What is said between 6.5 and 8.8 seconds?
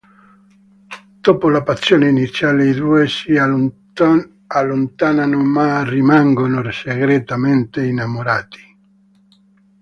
segretamente innamorati.